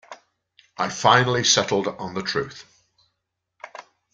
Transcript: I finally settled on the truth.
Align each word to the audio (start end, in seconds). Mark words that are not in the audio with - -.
I 0.79 0.89
finally 0.89 1.43
settled 1.43 1.87
on 1.87 2.15
the 2.15 2.23
truth. 2.23 2.65